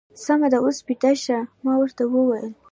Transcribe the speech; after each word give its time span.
سمه 0.23 0.47
ده، 0.51 0.57
اوس 0.63 0.77
بېده 0.87 1.11
شه. 1.23 1.37
ما 1.63 1.73
ورته 1.81 2.03
وویل. 2.07 2.51